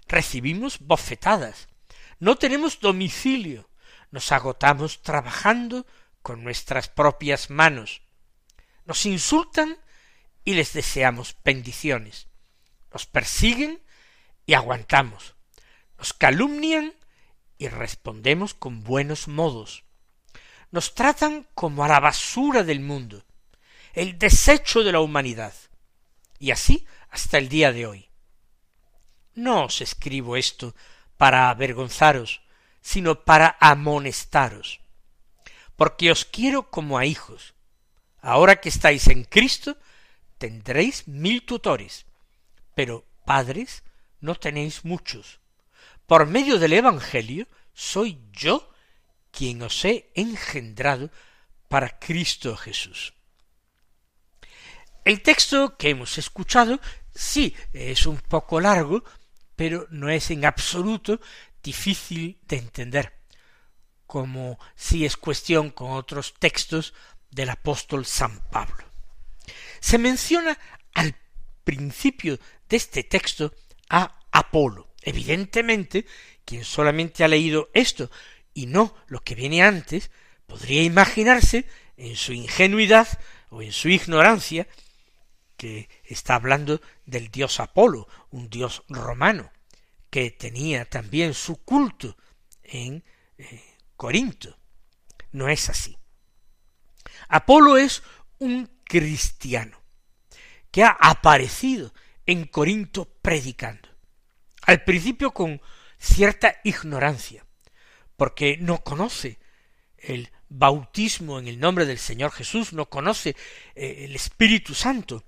Recibimos 0.08 0.80
bofetadas. 0.80 1.68
No 2.20 2.36
tenemos 2.36 2.80
domicilio. 2.80 3.70
Nos 4.12 4.32
agotamos 4.32 5.02
trabajando 5.02 5.86
con 6.22 6.44
nuestras 6.44 6.88
propias 6.88 7.50
manos. 7.50 8.02
Nos 8.86 9.06
insultan 9.06 9.78
y 10.46 10.54
les 10.54 10.74
deseamos 10.74 11.38
bendiciones. 11.44 12.28
Nos 12.92 13.06
persiguen 13.06 13.82
y 14.46 14.54
aguantamos. 14.54 15.36
Nos 15.98 16.14
calumnian 16.14 16.94
y 17.58 17.68
respondemos 17.70 18.54
con 18.54 18.84
buenos 18.84 19.28
modos. 19.28 19.84
Nos 20.72 20.96
tratan 20.96 21.48
como 21.56 21.84
a 21.84 21.88
la 21.88 22.00
basura 22.00 22.64
del 22.64 22.82
mundo, 22.82 23.24
el 23.94 24.18
desecho 24.18 24.84
de 24.84 24.92
la 24.92 25.00
humanidad. 25.00 25.54
Y 26.40 26.52
así 26.52 26.86
hasta 27.10 27.38
el 27.38 27.48
día 27.48 27.72
de 27.72 27.86
hoy. 27.86 28.10
No 29.36 29.66
os 29.66 29.82
escribo 29.82 30.36
esto 30.36 30.76
para 31.18 31.50
avergonzaros, 31.50 32.42
sino 32.82 33.24
para 33.24 33.56
amonestaros, 33.60 34.82
porque 35.76 36.12
os 36.12 36.26
quiero 36.26 36.70
como 36.70 36.98
a 36.98 37.06
hijos. 37.06 37.54
Ahora 38.22 38.60
que 38.60 38.70
estáis 38.70 39.08
en 39.08 39.24
Cristo, 39.24 39.78
tendréis 40.38 41.08
mil 41.08 41.46
tutores, 41.46 42.06
pero 42.76 43.06
padres 43.26 43.84
no 44.20 44.36
tenéis 44.36 44.86
muchos. 44.86 45.40
Por 46.08 46.28
medio 46.28 46.60
del 46.60 46.74
Evangelio 46.74 47.48
soy 47.74 48.20
yo 48.32 48.70
quien 49.32 49.62
os 49.62 49.84
he 49.86 50.12
engendrado 50.14 51.10
para 51.70 52.00
Cristo 52.00 52.56
Jesús. 52.56 53.14
El 55.06 55.22
texto 55.22 55.76
que 55.78 55.90
hemos 55.90 56.18
escuchado 56.18 56.80
sí 57.14 57.56
es 57.74 58.06
un 58.06 58.18
poco 58.18 58.62
largo, 58.62 59.04
pero 59.56 59.88
no 59.92 60.10
es 60.10 60.32
en 60.32 60.46
absoluto 60.46 61.20
difícil 61.62 62.40
de 62.48 62.58
entender, 62.58 63.14
como 64.06 64.60
si 64.76 65.06
es 65.06 65.18
cuestión 65.18 65.72
con 65.72 65.92
otros 65.92 66.34
textos 66.40 66.94
del 67.30 67.50
apóstol 67.50 68.06
San 68.06 68.40
Pablo. 68.50 68.86
Se 69.80 69.98
menciona 69.98 70.58
al 70.94 71.16
principio 71.64 72.40
de 72.70 72.78
este 72.78 73.04
texto 73.04 73.54
a 73.90 74.20
Apolo. 74.32 74.94
Evidentemente, 75.02 76.06
quien 76.46 76.64
solamente 76.64 77.24
ha 77.24 77.28
leído 77.28 77.70
esto 77.74 78.10
y 78.54 78.68
no 78.68 78.96
lo 79.08 79.22
que 79.22 79.36
viene 79.36 79.64
antes, 79.64 80.12
podría 80.48 80.84
imaginarse, 80.84 81.68
en 81.96 82.16
su 82.16 82.34
ingenuidad 82.34 83.08
o 83.50 83.62
en 83.62 83.72
su 83.72 83.90
ignorancia, 83.90 84.68
que 85.64 85.90
está 86.04 86.36
hablando 86.36 86.82
del 87.06 87.30
dios 87.30 87.62
Apolo, 87.62 88.10
un 88.32 88.50
dios 88.50 88.84
romano, 88.90 89.50
que 90.10 90.30
tenía 90.30 90.84
también 90.90 91.34
su 91.34 91.64
culto 91.64 92.18
en 92.64 93.02
eh, 93.38 93.64
Corinto. 93.96 94.60
No 95.32 95.48
es 95.48 95.70
así. 95.70 95.98
Apolo 97.30 97.78
es 97.78 98.04
un 98.40 98.70
cristiano 98.84 99.82
que 100.70 100.84
ha 100.84 100.98
aparecido 101.00 101.94
en 102.26 102.46
Corinto 102.46 103.06
predicando. 103.22 103.88
Al 104.64 104.84
principio 104.84 105.32
con 105.32 105.62
cierta 105.98 106.58
ignorancia, 106.66 107.46
porque 108.18 108.58
no 108.58 108.84
conoce 108.84 109.40
el 109.98 110.30
bautismo 110.50 111.40
en 111.40 111.48
el 111.48 111.58
nombre 111.58 111.86
del 111.86 112.00
Señor 112.00 112.32
Jesús, 112.32 112.74
no 112.74 112.90
conoce 112.90 113.36
eh, 113.76 114.04
el 114.06 114.14
Espíritu 114.14 114.74
Santo. 114.74 115.24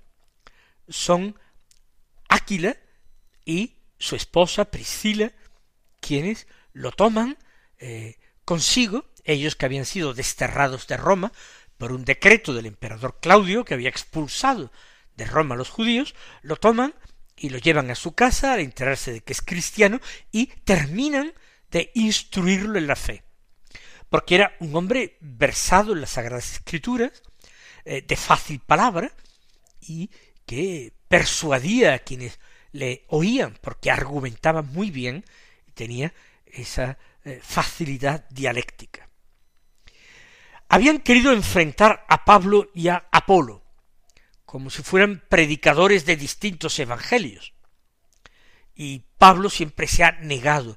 Son 0.88 1.38
Áquila 2.28 2.76
y 3.44 3.76
su 3.98 4.16
esposa 4.16 4.66
Priscila 4.66 5.32
quienes 6.00 6.46
lo 6.72 6.92
toman 6.92 7.36
eh, 7.78 8.18
consigo, 8.44 9.06
ellos 9.24 9.56
que 9.56 9.66
habían 9.66 9.86
sido 9.86 10.14
desterrados 10.14 10.86
de 10.86 10.96
Roma 10.96 11.32
por 11.78 11.92
un 11.92 12.04
decreto 12.04 12.54
del 12.54 12.66
emperador 12.66 13.18
Claudio 13.20 13.64
que 13.64 13.74
había 13.74 13.88
expulsado 13.88 14.70
de 15.16 15.24
Roma 15.24 15.54
a 15.54 15.58
los 15.58 15.70
judíos, 15.70 16.14
lo 16.42 16.56
toman 16.56 16.94
y 17.36 17.50
lo 17.50 17.58
llevan 17.58 17.90
a 17.90 17.94
su 17.94 18.14
casa 18.14 18.54
al 18.54 18.60
enterarse 18.60 19.12
de 19.12 19.20
que 19.20 19.32
es 19.32 19.42
cristiano 19.42 20.00
y 20.30 20.46
terminan 20.64 21.32
de 21.70 21.90
instruirlo 21.94 22.78
en 22.78 22.86
la 22.86 22.96
fe. 22.96 23.24
Porque 24.08 24.36
era 24.36 24.56
un 24.60 24.74
hombre 24.76 25.16
versado 25.20 25.92
en 25.92 26.00
las 26.00 26.10
Sagradas 26.10 26.52
Escrituras, 26.52 27.22
eh, 27.84 28.02
de 28.06 28.16
fácil 28.16 28.60
palabra, 28.60 29.12
y 29.80 30.10
que 30.46 30.92
persuadía 31.08 31.94
a 31.94 31.98
quienes 31.98 32.38
le 32.72 33.04
oían, 33.08 33.58
porque 33.60 33.90
argumentaba 33.90 34.62
muy 34.62 34.90
bien 34.90 35.24
y 35.66 35.72
tenía 35.72 36.14
esa 36.46 36.98
eh, 37.24 37.40
facilidad 37.42 38.28
dialéctica. 38.30 39.08
Habían 40.68 40.98
querido 40.98 41.32
enfrentar 41.32 42.04
a 42.08 42.24
Pablo 42.24 42.70
y 42.74 42.88
a 42.88 43.06
Apolo, 43.12 43.62
como 44.44 44.70
si 44.70 44.82
fueran 44.82 45.22
predicadores 45.28 46.06
de 46.06 46.16
distintos 46.16 46.78
evangelios. 46.78 47.52
Y 48.74 49.04
Pablo 49.18 49.48
siempre 49.48 49.86
se 49.86 50.04
ha 50.04 50.12
negado 50.12 50.76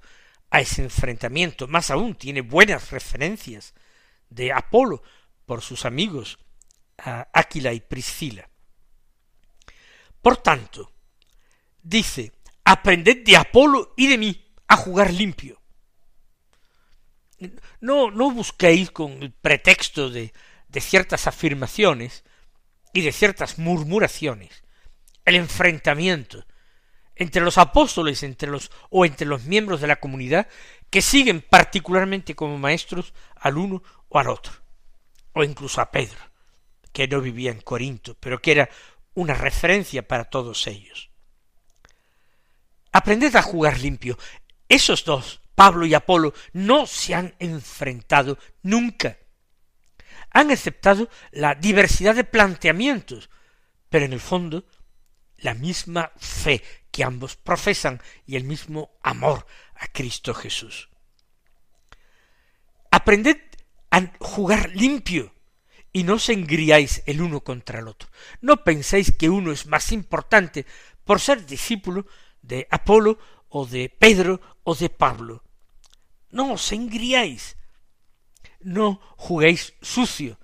a 0.51 0.61
ese 0.61 0.83
enfrentamiento, 0.83 1.67
más 1.67 1.91
aún 1.91 2.15
tiene 2.15 2.41
buenas 2.41 2.91
referencias 2.91 3.73
de 4.29 4.51
Apolo 4.51 5.03
por 5.45 5.61
sus 5.61 5.85
amigos 5.85 6.39
Áquila 6.97 7.73
y 7.73 7.79
Priscila. 7.79 8.49
Por 10.21 10.37
tanto, 10.37 10.91
dice, 11.81 12.33
aprended 12.63 13.23
de 13.23 13.37
Apolo 13.37 13.93
y 13.97 14.07
de 14.07 14.17
mí 14.17 14.53
a 14.67 14.75
jugar 14.75 15.13
limpio. 15.13 15.61
No, 17.79 18.11
no 18.11 18.31
busquéis 18.31 18.91
con 18.91 19.23
el 19.23 19.31
pretexto 19.31 20.09
de, 20.09 20.33
de 20.67 20.81
ciertas 20.81 21.27
afirmaciones 21.27 22.23
y 22.93 23.01
de 23.01 23.11
ciertas 23.11 23.57
murmuraciones, 23.57 24.63
el 25.25 25.35
enfrentamiento 25.35 26.45
entre 27.19 27.41
los 27.41 27.57
apóstoles 27.57 28.23
entre 28.23 28.49
los, 28.49 28.71
o 28.89 29.05
entre 29.05 29.27
los 29.27 29.43
miembros 29.43 29.81
de 29.81 29.87
la 29.87 29.97
comunidad 29.97 30.47
que 30.89 31.01
siguen 31.01 31.41
particularmente 31.47 32.33
como 32.33 32.57
maestros 32.57 33.13
al 33.35 33.57
uno 33.57 33.83
o 34.07 34.19
al 34.19 34.29
otro, 34.29 34.53
o 35.33 35.43
incluso 35.43 35.81
a 35.81 35.91
Pedro, 35.91 36.17
que 36.93 37.07
no 37.09 37.19
vivía 37.19 37.51
en 37.51 37.59
Corinto, 37.59 38.15
pero 38.19 38.41
que 38.41 38.53
era 38.53 38.69
una 39.19 39.33
referencia 39.33 40.07
para 40.07 40.25
todos 40.25 40.65
ellos. 40.67 41.09
Aprended 42.91 43.35
a 43.35 43.41
jugar 43.41 43.79
limpio. 43.79 44.17
Esos 44.69 45.03
dos, 45.03 45.41
Pablo 45.55 45.85
y 45.85 45.93
Apolo, 45.93 46.33
no 46.53 46.87
se 46.87 47.13
han 47.15 47.35
enfrentado 47.39 48.37
nunca. 48.61 49.17
Han 50.31 50.51
aceptado 50.51 51.09
la 51.31 51.55
diversidad 51.55 52.15
de 52.15 52.23
planteamientos, 52.23 53.29
pero 53.89 54.05
en 54.05 54.13
el 54.13 54.21
fondo 54.21 54.65
la 55.37 55.53
misma 55.53 56.11
fe 56.17 56.63
que 56.91 57.03
ambos 57.03 57.35
profesan 57.35 58.01
y 58.25 58.37
el 58.37 58.45
mismo 58.45 58.91
amor 59.03 59.45
a 59.75 59.87
Cristo 59.87 60.33
Jesús. 60.33 60.89
Aprended 62.91 63.37
a 63.91 64.11
jugar 64.19 64.71
limpio 64.73 65.33
y 65.91 66.03
no 66.03 66.15
os 66.15 66.29
engriáis 66.29 67.01
el 67.05 67.21
uno 67.21 67.41
contra 67.41 67.79
el 67.79 67.87
otro. 67.87 68.09
No 68.41 68.63
penséis 68.63 69.11
que 69.11 69.29
uno 69.29 69.51
es 69.51 69.65
más 69.65 69.91
importante 69.91 70.65
por 71.03 71.19
ser 71.19 71.45
discípulo 71.45 72.05
de 72.41 72.67
Apolo 72.69 73.17
o 73.49 73.65
de 73.65 73.89
Pedro 73.89 74.39
o 74.63 74.75
de 74.75 74.89
Pablo. 74.89 75.43
No 76.31 76.53
os 76.53 76.71
engriáis. 76.71 77.57
No 78.61 79.01
juguéis 79.17 79.73
sucio 79.81 80.37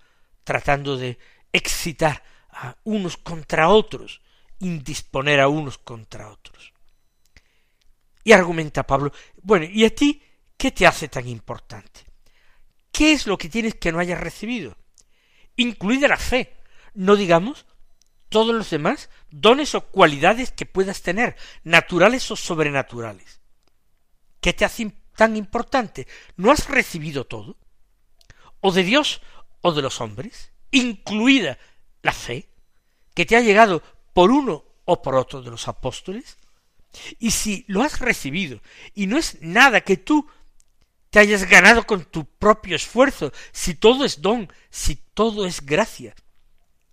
tratando 0.44 0.98
de 0.98 1.18
excitar 1.52 2.24
a 2.50 2.76
unos 2.84 3.18
contra 3.18 3.70
otros, 3.70 4.22
indisponer 4.60 5.40
a 5.42 5.48
unos 5.48 5.78
contra 5.78 6.30
otros. 6.32 6.74
Y 8.24 8.32
argumenta 8.32 8.88
Pablo, 8.88 9.12
bueno, 9.42 9.66
¿y 9.66 9.86
a 9.86 9.94
ti 9.94 10.22
qué 10.58 10.72
te 10.72 10.88
hace 10.88 11.08
tan 11.08 11.28
importante? 11.28 12.02
¿Qué 12.92 13.12
es 13.12 13.28
lo 13.28 13.38
que 13.38 13.50
tienes 13.50 13.76
que 13.76 13.92
no 13.92 14.00
hayas 14.00 14.20
recibido? 14.20 14.78
Incluida 15.58 16.08
la 16.08 16.18
fe, 16.18 16.56
no 16.94 17.16
digamos 17.16 17.66
todos 18.30 18.54
los 18.54 18.70
demás 18.70 19.10
dones 19.30 19.76
o 19.76 19.88
cualidades 19.88 20.52
que 20.52 20.66
puedas 20.66 21.02
tener, 21.02 21.36
naturales 21.64 22.30
o 22.32 22.36
sobrenaturales. 22.36 23.40
¿Qué 24.42 24.54
te 24.54 24.66
hace 24.66 24.92
tan 25.16 25.38
importante? 25.38 26.08
¿No 26.36 26.52
has 26.52 26.68
recibido 26.68 27.26
todo? 27.26 27.58
¿O 28.60 28.72
de 28.72 28.84
Dios 28.84 29.22
o 29.62 29.72
de 29.72 29.82
los 29.82 30.02
hombres? 30.02 30.52
Incluida 30.72 31.58
la 32.02 32.12
fe, 32.12 32.50
que 33.14 33.26
te 33.26 33.36
ha 33.36 33.42
llegado 33.42 33.82
por 34.14 34.32
uno 34.32 34.66
o 34.86 35.02
por 35.02 35.16
otro 35.16 35.42
de 35.42 35.52
los 35.52 35.68
apóstoles? 35.68 36.38
Y 37.20 37.32
si 37.32 37.66
lo 37.68 37.82
has 37.82 38.00
recibido 38.00 38.62
y 38.94 39.08
no 39.08 39.18
es 39.18 39.42
nada 39.42 39.82
que 39.82 39.98
tú 39.98 40.28
te 41.16 41.22
hayas 41.22 41.46
ganado 41.46 41.88
con 41.88 42.04
tu 42.04 42.26
propio 42.26 42.76
esfuerzo, 42.76 43.32
si 43.54 43.76
todo 43.76 44.04
es 44.04 44.22
don, 44.22 44.52
si 44.70 44.98
todo 45.14 45.46
es 45.46 45.66
gracia, 45.66 46.14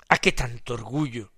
¿a 0.09 0.17
qué 0.17 0.31
tanto 0.31 0.75
orgullo? 0.75 1.33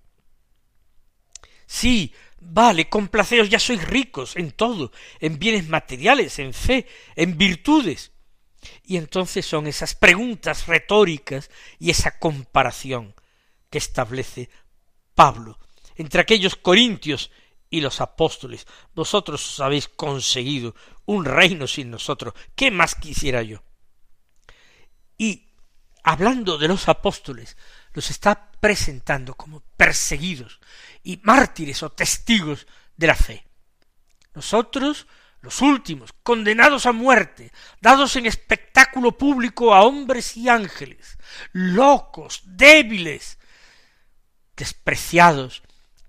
Sí, 1.64 2.12
vale, 2.42 2.90
complaceos, 2.90 3.48
ya 3.48 3.58
sois 3.58 3.82
ricos 3.88 4.36
en 4.36 4.52
todo, 4.52 4.92
en 5.18 5.38
bienes 5.38 5.66
materiales, 5.66 6.38
en 6.38 6.52
fe, 6.52 6.86
en 7.16 7.38
virtudes. 7.38 8.12
Y 8.82 8.98
entonces 8.98 9.46
son 9.46 9.66
esas 9.66 9.94
preguntas 9.94 10.66
retóricas 10.66 11.50
y 11.78 11.88
esa 11.88 12.18
comparación 12.18 13.14
que 13.70 13.78
establece 13.78 14.50
Pablo 15.14 15.58
entre 15.96 16.20
aquellos 16.20 16.54
corintios 16.54 17.30
y 17.70 17.80
los 17.80 18.00
apóstoles. 18.00 18.66
Vosotros 18.94 19.46
os 19.46 19.60
habéis 19.60 19.88
conseguido 19.88 20.74
un 21.06 21.24
reino 21.24 21.66
sin 21.66 21.90
nosotros. 21.90 22.34
¿Qué 22.54 22.70
más 22.70 22.94
quisiera 22.94 23.42
yo? 23.42 23.62
Y 25.18 25.48
hablando 26.02 26.58
de 26.58 26.68
los 26.68 26.88
apóstoles, 26.88 27.56
los 27.92 28.10
está 28.10 28.52
presentando 28.60 29.34
como 29.34 29.60
perseguidos 29.76 30.60
y 31.02 31.20
mártires 31.22 31.82
o 31.82 31.90
testigos 31.90 32.66
de 32.96 33.06
la 33.06 33.14
fe. 33.14 33.46
Nosotros, 34.34 35.06
los 35.40 35.60
últimos, 35.60 36.12
condenados 36.22 36.86
a 36.86 36.92
muerte, 36.92 37.52
dados 37.80 38.16
en 38.16 38.26
espectáculo 38.26 39.18
público 39.18 39.74
a 39.74 39.82
hombres 39.82 40.36
y 40.36 40.48
ángeles, 40.48 41.18
locos, 41.52 42.42
débiles, 42.44 43.38
despreciados, 44.56 45.62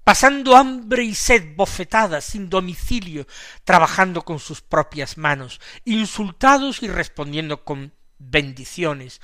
pasando 0.06 0.56
hambre 0.56 1.04
y 1.04 1.15
sed 1.15 1.56
bofetadas 1.56 2.24
sin 2.24 2.48
domicilio, 2.48 3.26
trabajando 3.63 4.22
con 4.22 4.39
sus 4.39 4.62
propias 4.62 5.18
manos, 5.18 5.60
insultados 5.84 6.84
y 6.84 6.88
respondiendo 6.88 7.65
con 7.65 7.91
bendiciones, 8.20 9.20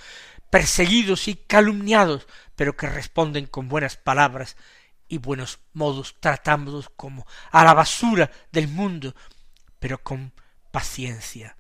perseguidos 0.50 1.28
y 1.28 1.36
calumniados, 1.36 2.28
pero 2.56 2.76
que 2.76 2.88
responden 2.88 3.46
con 3.46 3.70
buenas 3.70 3.96
palabras 3.96 4.58
y 5.08 5.20
buenos 5.20 5.60
modos, 5.74 6.16
tratándolos 6.20 6.90
como 6.90 7.28
a 7.52 7.64
la 7.64 7.76
basura 7.76 8.32
del 8.52 8.68
mundo, 8.68 9.14
pero 9.78 10.02
con 10.02 10.34
paciencia. 10.72 11.58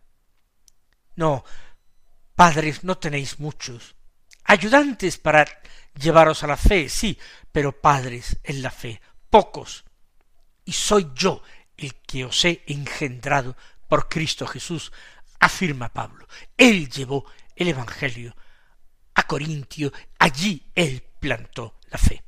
No, 1.15 1.45
padres, 2.35 2.83
no 2.83 2.97
tenéis 2.97 3.39
muchos. 3.39 3.93
Ayudantes 4.45 5.19
para 5.19 5.45
llevaros 5.93 6.43
a 6.43 6.47
la 6.47 6.57
fe, 6.57 6.89
sí, 6.89 7.19
pero 7.51 7.79
padres 7.79 8.39
en 8.43 8.63
la 8.63 8.71
fe, 8.71 8.99
pocos, 9.31 9.83
y 10.63 10.73
soy 10.73 11.09
yo 11.15 11.41
el 11.77 11.95
que 11.95 12.25
os 12.25 12.45
he 12.45 12.61
engendrado 12.67 13.57
por 13.87 14.07
Cristo 14.07 14.45
Jesús, 14.45 14.91
afirma 15.39 15.89
Pablo. 15.89 16.27
Él 16.55 16.89
llevó 16.89 17.25
el 17.55 17.69
Evangelio 17.69 18.35
a 19.15 19.23
Corintio, 19.23 19.91
allí 20.19 20.71
él 20.75 21.03
plantó 21.19 21.79
la 21.89 21.97
fe. 21.97 22.23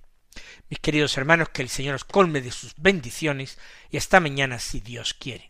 Mis 0.70 0.80
queridos 0.80 1.16
hermanos, 1.18 1.50
que 1.50 1.62
el 1.62 1.70
Señor 1.70 1.96
os 1.96 2.04
colme 2.04 2.42
de 2.42 2.52
sus 2.52 2.74
bendiciones 2.78 3.60
y 3.92 3.98
hasta 3.98 4.20
mañana 4.20 4.58
si 4.58 4.80
Dios 4.80 5.14
quiere. 5.14 5.50